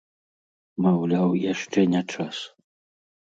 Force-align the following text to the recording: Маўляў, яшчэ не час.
Маўляў, 0.85 1.29
яшчэ 1.43 1.79
не 1.93 2.01
час. 2.15 2.35